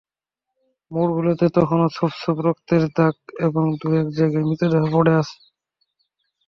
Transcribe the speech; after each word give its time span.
মোড়গুলোতে 0.91 1.45
তখনো 1.57 1.85
ছোপ 1.95 2.11
ছোপ 2.21 2.37
রক্তের 2.45 2.83
দাগ 2.95 3.15
এবং 3.41 3.63
দু-এক 3.79 4.07
জায়গায় 4.17 4.45
মৃতদেহ 4.47 4.83
পড়ে 4.93 5.13
আছে। 5.21 5.37